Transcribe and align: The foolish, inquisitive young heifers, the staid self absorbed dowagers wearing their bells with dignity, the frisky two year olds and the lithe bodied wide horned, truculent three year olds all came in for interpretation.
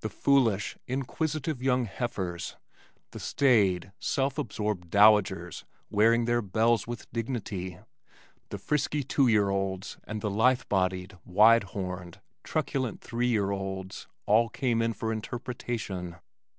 The 0.00 0.10
foolish, 0.10 0.76
inquisitive 0.86 1.62
young 1.62 1.86
heifers, 1.86 2.56
the 3.12 3.18
staid 3.18 3.90
self 3.98 4.36
absorbed 4.36 4.90
dowagers 4.90 5.64
wearing 5.88 6.26
their 6.26 6.42
bells 6.42 6.86
with 6.86 7.10
dignity, 7.10 7.78
the 8.50 8.58
frisky 8.58 9.02
two 9.02 9.28
year 9.28 9.48
olds 9.48 9.96
and 10.04 10.20
the 10.20 10.28
lithe 10.28 10.64
bodied 10.68 11.16
wide 11.24 11.64
horned, 11.72 12.20
truculent 12.44 13.00
three 13.00 13.28
year 13.28 13.50
olds 13.50 14.06
all 14.26 14.50
came 14.50 14.82
in 14.82 14.92
for 14.92 15.10
interpretation. 15.10 16.16